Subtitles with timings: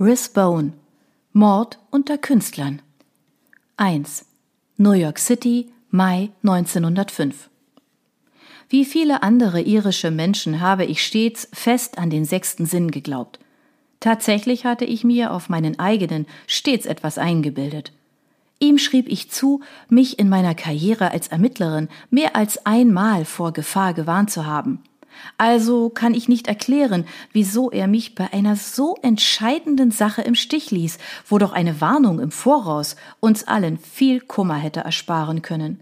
[0.00, 0.74] Risbone
[1.32, 2.82] Mord unter Künstlern
[3.78, 4.26] 1.
[4.76, 7.50] New York City, Mai 1905
[8.68, 13.40] Wie viele andere irische Menschen habe ich stets fest an den sechsten Sinn geglaubt.
[13.98, 17.92] Tatsächlich hatte ich mir auf meinen eigenen stets etwas eingebildet.
[18.60, 23.94] Ihm schrieb ich zu, mich in meiner Karriere als Ermittlerin mehr als einmal vor Gefahr
[23.94, 24.80] gewarnt zu haben.
[25.36, 30.70] Also kann ich nicht erklären, wieso er mich bei einer so entscheidenden Sache im Stich
[30.70, 35.80] ließ, wo doch eine Warnung im Voraus uns allen viel Kummer hätte ersparen können.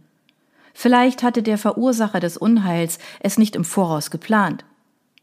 [0.75, 4.65] Vielleicht hatte der Verursacher des Unheils es nicht im Voraus geplant.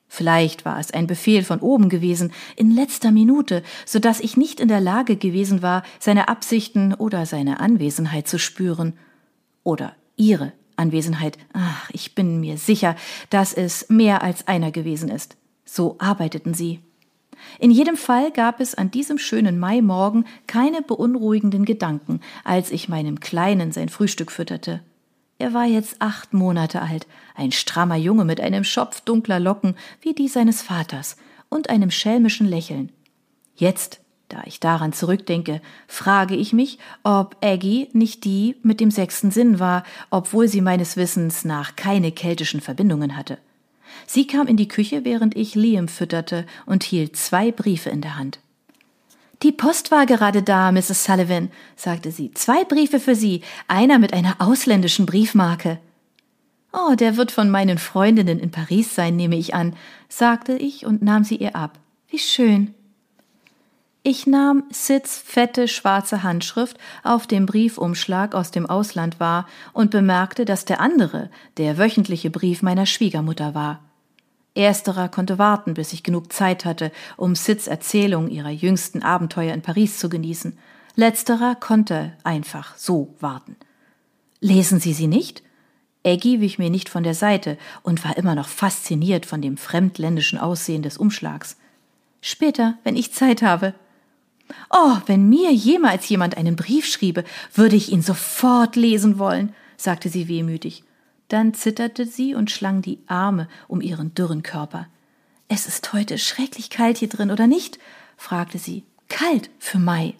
[0.07, 4.59] Vielleicht war es ein Befehl von oben gewesen, in letzter Minute, so dass ich nicht
[4.59, 8.93] in der Lage gewesen war, seine Absichten oder seine Anwesenheit zu spüren.
[9.63, 11.37] Oder ihre Anwesenheit.
[11.53, 12.95] Ach, ich bin mir sicher,
[13.29, 15.37] dass es mehr als einer gewesen ist.
[15.65, 16.79] So arbeiteten sie.
[17.59, 23.19] In jedem Fall gab es an diesem schönen Maimorgen keine beunruhigenden Gedanken, als ich meinem
[23.19, 24.81] Kleinen sein Frühstück fütterte.
[25.39, 30.13] Er war jetzt acht Monate alt, ein strammer Junge mit einem Schopf dunkler Locken wie
[30.13, 31.17] die seines Vaters
[31.49, 32.91] und einem schelmischen Lächeln.
[33.55, 39.31] Jetzt, da ich daran zurückdenke, frage ich mich, ob Aggie nicht die mit dem sechsten
[39.31, 43.37] Sinn war, obwohl sie meines Wissens nach keine keltischen Verbindungen hatte.
[44.07, 48.17] Sie kam in die Küche, während ich Liam fütterte und hielt zwei Briefe in der
[48.17, 48.39] Hand.
[49.43, 51.03] Die Post war gerade da, Mrs.
[51.03, 52.31] Sullivan, sagte sie.
[52.33, 55.79] Zwei Briefe für Sie, einer mit einer ausländischen Briefmarke.
[56.71, 59.75] Oh, der wird von meinen Freundinnen in Paris sein, nehme ich an,
[60.07, 61.77] sagte ich und nahm sie ihr ab.
[62.07, 62.73] Wie schön.
[64.05, 70.43] Ich nahm Sids fette schwarze Handschrift auf dem Briefumschlag aus dem Ausland war und bemerkte,
[70.43, 73.79] dass der andere der wöchentliche Brief meiner Schwiegermutter war.
[74.55, 79.61] Ersterer konnte warten, bis ich genug Zeit hatte, um Sids Erzählung ihrer jüngsten Abenteuer in
[79.61, 80.57] Paris zu genießen.
[80.95, 83.55] Letzterer konnte einfach so warten.
[84.41, 85.43] Lesen Sie sie nicht?
[86.03, 90.37] Eggy wich mir nicht von der Seite und war immer noch fasziniert von dem fremdländischen
[90.37, 91.55] Aussehen des Umschlags.
[92.19, 93.73] Später, wenn ich Zeit habe.
[94.69, 97.23] Oh, wenn mir jemals jemand einen Brief schriebe,
[97.53, 100.83] würde ich ihn sofort lesen wollen, sagte sie wehmütig.
[101.27, 104.87] Dann zitterte sie und schlang die Arme um ihren dürren Körper.
[105.47, 107.79] Es ist heute schrecklich kalt hier drin, oder nicht?
[108.17, 108.83] fragte sie.
[109.09, 110.15] Kalt für Mai.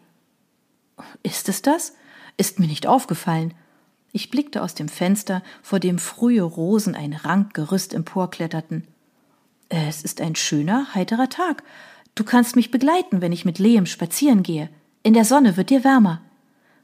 [1.23, 1.93] Ist es das?
[2.37, 3.53] Ist mir nicht aufgefallen.
[4.11, 8.87] Ich blickte aus dem Fenster, vor dem frühe Rosen ein Rankgerüst emporkletterten.
[9.69, 11.63] Es ist ein schöner, heiterer Tag.
[12.15, 14.69] Du kannst mich begleiten, wenn ich mit Lehm spazieren gehe.
[15.01, 16.21] In der Sonne wird dir wärmer.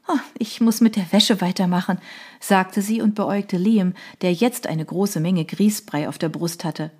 [0.08, 1.98] Oh, ich muss mit der Wäsche weitermachen,
[2.40, 6.90] sagte sie und beäugte Liam, der jetzt eine große Menge Grießbrei auf der Brust hatte.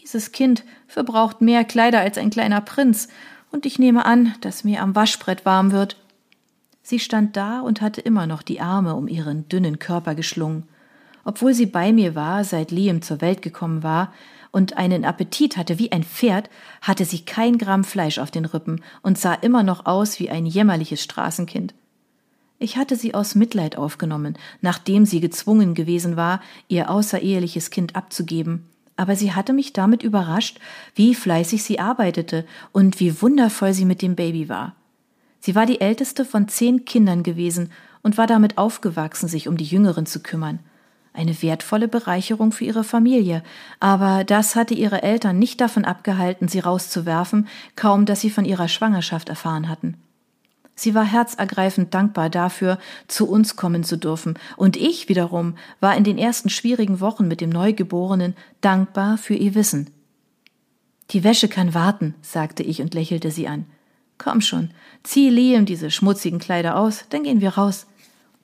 [0.00, 3.08] Dieses Kind verbraucht mehr Kleider als ein kleiner Prinz,
[3.50, 5.96] und ich nehme an, dass mir am Waschbrett warm wird.
[6.82, 10.68] Sie stand da und hatte immer noch die Arme um ihren dünnen Körper geschlungen.
[11.24, 14.12] Obwohl sie bei mir war, seit Liam zur Welt gekommen war,
[14.58, 16.50] und einen Appetit hatte wie ein Pferd,
[16.82, 20.46] hatte sie kein Gramm Fleisch auf den Rippen und sah immer noch aus wie ein
[20.46, 21.74] jämmerliches Straßenkind.
[22.58, 28.66] Ich hatte sie aus Mitleid aufgenommen, nachdem sie gezwungen gewesen war, ihr außereheliches Kind abzugeben,
[28.96, 30.58] aber sie hatte mich damit überrascht,
[30.96, 34.74] wie fleißig sie arbeitete und wie wundervoll sie mit dem Baby war.
[35.38, 37.70] Sie war die älteste von zehn Kindern gewesen
[38.02, 40.58] und war damit aufgewachsen, sich um die Jüngeren zu kümmern.
[41.12, 43.42] Eine wertvolle Bereicherung für ihre Familie,
[43.80, 48.68] aber das hatte ihre Eltern nicht davon abgehalten, sie rauszuwerfen, kaum dass sie von ihrer
[48.68, 49.96] Schwangerschaft erfahren hatten.
[50.78, 56.04] Sie war herzergreifend dankbar dafür, zu uns kommen zu dürfen, und ich wiederum war in
[56.04, 59.90] den ersten schwierigen Wochen mit dem Neugeborenen dankbar für ihr Wissen.
[61.10, 63.66] Die Wäsche kann warten, sagte ich und lächelte sie an.
[64.18, 64.70] Komm schon,
[65.02, 67.86] zieh Liam diese schmutzigen Kleider aus, dann gehen wir raus.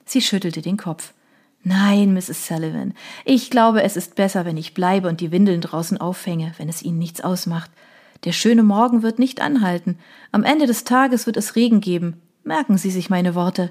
[0.05, 1.13] Sie schüttelte den Kopf.
[1.67, 2.47] Nein, Mrs.
[2.47, 2.93] Sullivan,
[3.25, 6.83] ich glaube, es ist besser, wenn ich bleibe und die Windeln draußen aufhänge, wenn es
[6.83, 7.71] Ihnen nichts ausmacht.
[8.25, 9.99] Der schöne Morgen wird nicht anhalten.
[10.31, 12.21] Am Ende des Tages wird es Regen geben.
[12.45, 13.71] Merken Sie sich meine Worte.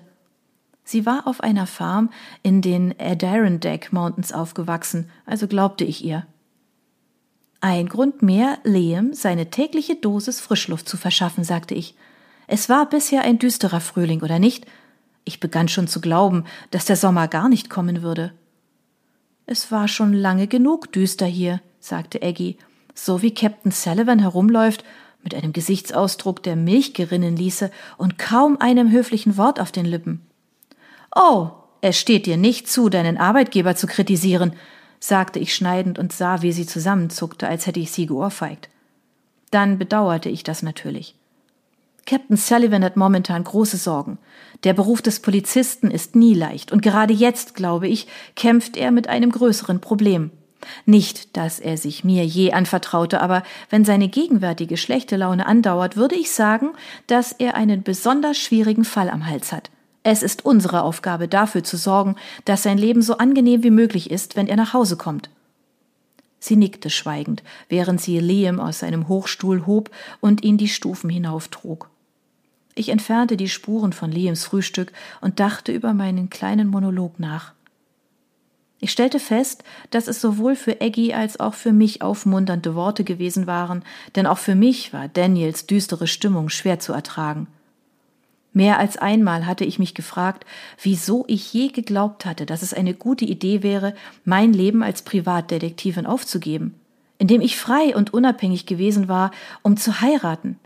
[0.84, 2.10] Sie war auf einer Farm
[2.42, 6.26] in den Adirondack Mountains aufgewachsen, also glaubte ich ihr.
[7.62, 11.96] Ein Grund mehr, Liam seine tägliche Dosis Frischluft zu verschaffen, sagte ich.
[12.48, 14.66] Es war bisher ein düsterer Frühling, oder nicht?
[15.26, 18.34] Ich begann schon zu glauben, dass der Sommer gar nicht kommen würde.
[19.46, 22.58] Es war schon lange genug düster hier, sagte Aggie.
[22.96, 24.84] So wie Captain Sullivan herumläuft,
[25.24, 30.22] mit einem Gesichtsausdruck, der Milch gerinnen ließe und kaum einem höflichen Wort auf den Lippen.
[31.16, 34.54] Oh, es steht dir nicht zu, deinen Arbeitgeber zu kritisieren,
[35.00, 38.70] sagte ich schneidend und sah, wie sie zusammenzuckte, als hätte ich sie geohrfeigt.
[39.52, 41.16] Dann bedauerte ich das natürlich.
[42.06, 44.18] Captain Sullivan hat momentan große Sorgen.
[44.66, 49.08] Der Beruf des Polizisten ist nie leicht, und gerade jetzt, glaube ich, kämpft er mit
[49.08, 50.32] einem größeren Problem.
[50.86, 56.16] Nicht, dass er sich mir je anvertraute, aber wenn seine gegenwärtige schlechte Laune andauert, würde
[56.16, 56.70] ich sagen,
[57.08, 59.70] dass er einen besonders schwierigen Fall am Hals hat.
[60.04, 62.16] Es ist unsere Aufgabe, dafür zu sorgen,
[62.46, 65.30] dass sein Leben so angenehm wie möglich ist, wenn er nach Hause kommt.
[66.40, 71.90] Sie nickte schweigend, während sie Liam aus seinem Hochstuhl hob und ihn die Stufen hinauftrug.
[72.76, 74.92] Ich entfernte die Spuren von Liams Frühstück
[75.22, 77.54] und dachte über meinen kleinen Monolog nach.
[78.80, 83.48] Ich stellte fest, dass es sowohl für Eggy als auch für mich aufmunternde Worte gewesen
[83.48, 83.84] waren,
[84.16, 87.48] denn auch für mich war Daniels düstere Stimmung schwer zu ertragen.
[88.52, 90.46] Mehr als einmal hatte ich mich gefragt,
[90.82, 96.06] wieso ich je geglaubt hatte, dass es eine gute Idee wäre, mein Leben als Privatdetektivin
[96.06, 96.76] aufzugeben,
[97.18, 99.32] indem ich frei und unabhängig gewesen war,
[99.62, 100.60] um zu heiraten.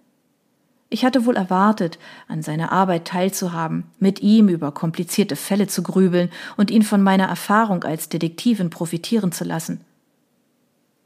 [0.89, 6.29] Ich hatte wohl erwartet, an seiner Arbeit teilzuhaben, mit ihm über komplizierte Fälle zu grübeln
[6.55, 9.81] und ihn von meiner Erfahrung als Detektivin profitieren zu lassen.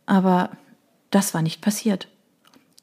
[0.06, 0.52] Aber
[1.10, 2.08] das war nicht passiert.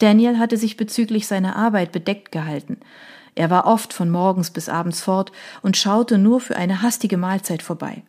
[0.00, 2.78] Daniel hatte sich bezüglich seiner Arbeit bedeckt gehalten.
[3.36, 5.30] Er war oft von morgens bis abends fort
[5.62, 8.02] und schaute nur für eine hastige Mahlzeit vorbei.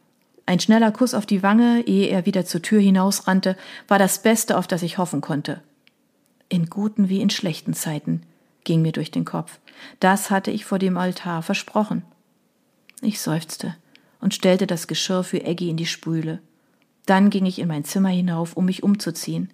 [0.47, 3.56] Ein schneller Kuss auf die Wange, ehe er wieder zur Tür hinausrannte,
[3.88, 5.62] war das Beste, auf das ich hoffen konnte.
[6.47, 8.24] In guten wie in schlechten Zeiten
[8.64, 9.60] ging mir durch den Kopf.
[10.00, 12.04] Das hatte ich vor dem Altar versprochen.
[13.02, 13.76] Ich seufzte
[14.20, 16.40] und stellte das Geschirr für Eggy in die Spüle.
[17.06, 19.50] Dann ging ich in mein Zimmer hinauf, um mich umzuziehen.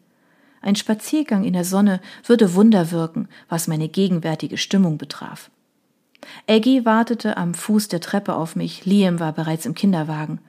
[0.61, 5.51] Ein Spaziergang in der Sonne würde Wunder wirken, was meine gegenwärtige Stimmung betraf.
[6.47, 10.39] Eggy wartete am Fuß der Treppe auf mich, Liam war bereits im Kinderwagen.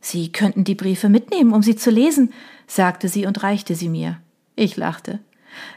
[0.00, 2.32] Sie könnten die Briefe mitnehmen, um sie zu lesen,
[2.68, 4.20] sagte sie und reichte sie mir.
[4.54, 5.18] Ich lachte.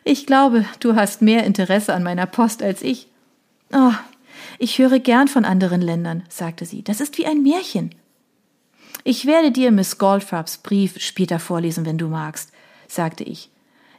[0.04, 3.08] Ich glaube, du hast mehr Interesse an meiner Post als ich.
[3.72, 3.94] Oh,
[4.58, 6.84] ich höre gern von anderen Ländern, sagte sie.
[6.84, 7.96] Das ist wie ein Märchen.
[9.04, 12.52] Ich werde dir Miss Goldfraps Brief später vorlesen, wenn du magst,
[12.88, 13.50] sagte ich.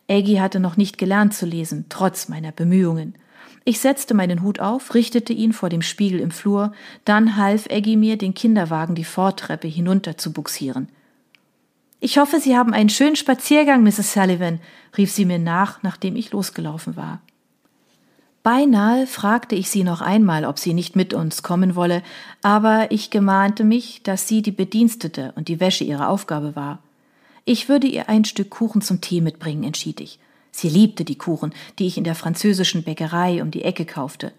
[0.09, 3.15] Aggie hatte noch nicht gelernt zu lesen, trotz meiner Bemühungen.
[3.65, 6.73] Ich setzte meinen Hut auf, richtete ihn vor dem Spiegel im Flur,
[7.05, 10.89] dann half Aggie mir, den Kinderwagen die Vortreppe hinunter zu buxieren.
[12.03, 14.15] Ich hoffe, Sie haben einen schönen Spaziergang, Mrs.
[14.15, 14.61] Sullivan,
[14.97, 17.21] rief sie mir nach, nachdem ich losgelaufen war.
[18.43, 22.03] Beinahe fragte ich sie noch einmal, ob sie nicht mit uns kommen wolle,
[22.41, 26.79] aber ich gemahnte mich, dass sie die Bedienstete und die Wäsche ihre Aufgabe war.
[27.45, 30.19] Ich würde ihr ein Stück Kuchen zum Tee mitbringen, entschied ich.
[30.53, 34.33] Sie liebte die Kuchen, die ich in der französischen Bäckerei um die Ecke kaufte.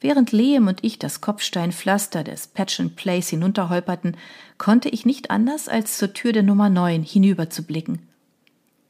[0.00, 4.16] Während Liam und ich das Kopfsteinpflaster des Patchen Place hinunterholperten,
[4.56, 8.06] konnte ich nicht anders, als zur Tür der Nummer 9 hinüberzublicken.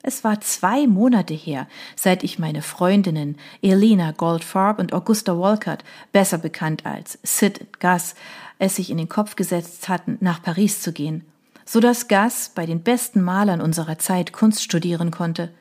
[0.03, 1.67] Es war zwei Monate her,
[1.97, 5.83] seit ich meine Freundinnen Elena Goldfarb und Augusta Walcott,
[6.13, 8.15] besser bekannt als Sid und Gus,
[8.59, 11.25] es sich in den Kopf gesetzt hatten, nach Paris zu gehen,
[11.65, 15.51] so dass Gus bei den besten Malern unserer Zeit Kunst studieren konnte–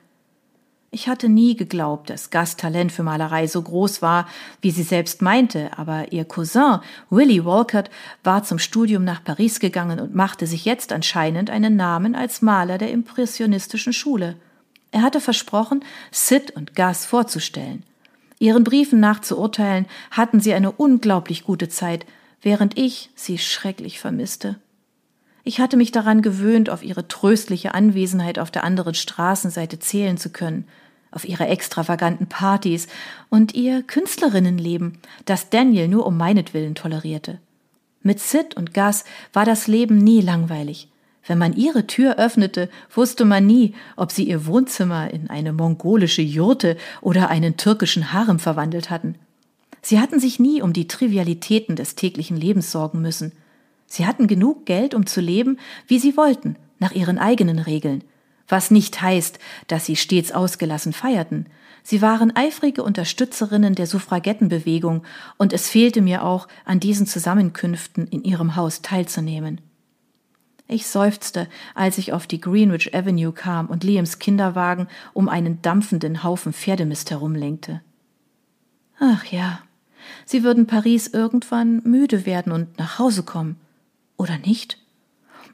[0.89, 4.27] ich hatte nie geglaubt, dass Gus Talent für Malerei so groß war,
[4.61, 6.79] wie sie selbst meinte, aber ihr Cousin
[7.09, 7.89] Willie Walcott
[8.23, 12.77] war zum Studium nach Paris gegangen und machte sich jetzt anscheinend einen Namen als Maler
[12.77, 14.37] der impressionistischen Schule.
[14.91, 17.83] Er hatte versprochen, Sid und Gus vorzustellen.
[18.39, 22.05] Ihren Briefen nach zu urteilen, hatten sie eine unglaublich gute Zeit,
[22.41, 24.55] während ich sie schrecklich vermisste.
[25.47, 30.29] Ich hatte mich daran gewöhnt, auf ihre tröstliche Anwesenheit auf der anderen Straßenseite zählen zu
[30.29, 30.67] können,
[31.09, 32.87] auf ihre extravaganten Partys
[33.29, 37.39] und ihr Künstlerinnenleben, das Daniel nur um meinetwillen tolerierte.
[38.03, 40.89] Mit Sid und Gus war das Leben nie langweilig.
[41.25, 46.21] Wenn man ihre Tür öffnete, wusste man nie, ob sie ihr Wohnzimmer in eine mongolische
[46.21, 49.15] Jurte oder einen türkischen Harem verwandelt hatten.
[49.81, 53.31] Sie hatten sich nie um die Trivialitäten des täglichen Lebens sorgen müssen–
[53.87, 58.03] Sie hatten genug Geld, um zu leben, wie sie wollten, nach ihren eigenen Regeln,
[58.47, 61.47] was nicht heißt, dass sie stets ausgelassen feierten.
[61.83, 65.03] Sie waren eifrige Unterstützerinnen der Suffragettenbewegung,
[65.37, 69.61] und es fehlte mir auch, an diesen Zusammenkünften in ihrem Haus teilzunehmen.
[70.67, 76.23] Ich seufzte, als ich auf die Greenwich Avenue kam und Liams Kinderwagen um einen dampfenden
[76.23, 77.81] Haufen Pferdemist herumlenkte.
[78.99, 79.59] Ach ja,
[80.25, 83.55] sie würden Paris irgendwann müde werden und nach Hause kommen.
[84.17, 84.77] Oder nicht?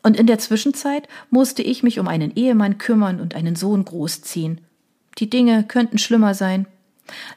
[0.02, 4.62] Und in der Zwischenzeit musste ich mich um einen Ehemann kümmern und einen Sohn großziehen.
[5.20, 6.68] Die Dinge könnten schlimmer sein.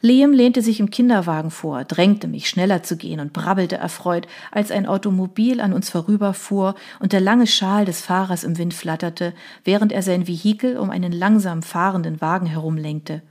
[0.01, 4.71] Liam lehnte sich im Kinderwagen vor, drängte mich, schneller zu gehen und brabbelte erfreut, als
[4.71, 9.93] ein Automobil an uns vorüberfuhr und der lange Schal des Fahrers im Wind flatterte, während
[9.93, 13.23] er sein Vehikel um einen langsam fahrenden Wagen herumlenkte.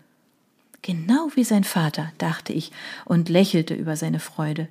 [0.81, 2.71] Genau wie sein Vater, dachte ich
[3.05, 4.67] und lächelte über seine Freude.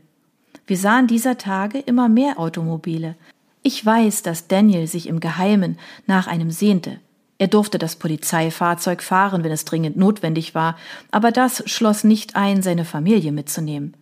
[0.67, 3.17] Wir sahen dieser Tage immer mehr Automobile.
[3.63, 7.01] Ich weiß, dass Daniel sich im Geheimen nach einem sehnte.
[7.37, 10.77] Er durfte das Polizeifahrzeug fahren, wenn es dringend notwendig war,
[11.11, 13.95] aber das schloss nicht ein, seine Familie mitzunehmen.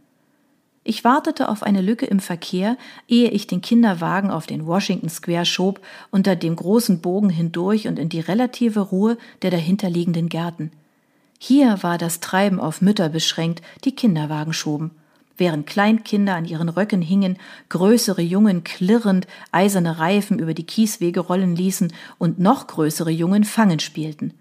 [0.84, 2.76] Ich wartete auf eine Lücke im Verkehr,
[3.06, 7.98] ehe ich den Kinderwagen auf den Washington Square schob, unter dem großen Bogen hindurch und
[7.98, 10.72] in die relative Ruhe der dahinterliegenden Gärten.
[11.38, 14.92] Hier war das Treiben auf Mütter beschränkt, die Kinderwagen schoben.
[15.42, 17.36] Während Kleinkinder an ihren Röcken hingen,
[17.68, 23.80] größere Jungen klirrend eiserne Reifen über die Kieswege rollen ließen und noch größere Jungen Fangen
[23.80, 24.34] spielten.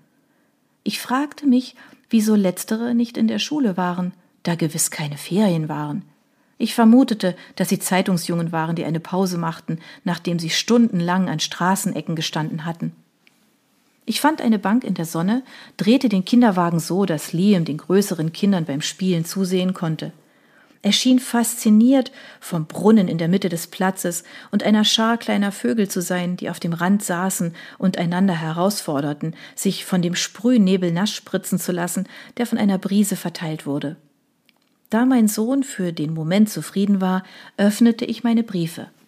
[0.84, 1.76] Ich fragte mich,
[2.12, 6.04] wieso letztere nicht in der Schule waren, da gewiss keine Ferien waren.
[6.60, 12.16] Ich vermutete, dass sie Zeitungsjungen waren, die eine Pause machten, nachdem sie stundenlang an Straßenecken
[12.16, 12.92] gestanden hatten.
[14.06, 15.42] Ich fand eine Bank in der Sonne,
[15.78, 20.14] drehte den Kinderwagen so, dass Liam den größeren Kindern beim Spielen zusehen konnte.
[20.84, 25.88] Er schien fasziniert vom Brunnen in der Mitte des Platzes und einer Schar kleiner Vögel
[25.88, 31.12] zu sein, die auf dem Rand saßen und einander herausforderten, sich von dem Sprühnebel nass
[31.12, 32.08] spritzen zu lassen,
[32.38, 33.96] der von einer Brise verteilt wurde.
[34.90, 37.24] Da mein Sohn für den Moment zufrieden war,
[37.58, 38.90] öffnete ich meine Briefe–